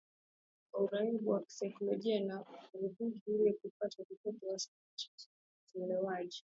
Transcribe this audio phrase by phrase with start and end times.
[0.73, 4.83] uraibu wa kisaikolojia na uridhishaji ili kupata kipimo wastani
[5.65, 6.45] cha ulewaji